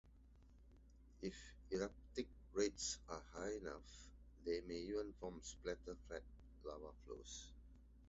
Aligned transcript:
If 1.21 1.35
eruptive 1.69 2.25
rates 2.53 2.97
are 3.07 3.21
high 3.35 3.51
enough, 3.61 3.85
they 4.43 4.61
may 4.61 4.77
even 4.89 5.13
form 5.19 5.39
splatter-fed 5.43 6.23
lava 6.65 6.91
flows. 7.05 7.51